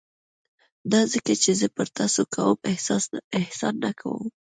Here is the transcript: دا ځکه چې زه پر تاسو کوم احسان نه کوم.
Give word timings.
دا 0.91 1.01
ځکه 1.13 1.33
چې 1.43 1.51
زه 1.59 1.67
پر 1.75 1.87
تاسو 1.99 2.21
کوم 2.33 2.57
احسان 3.39 3.73
نه 3.83 3.91
کوم. 3.99 4.25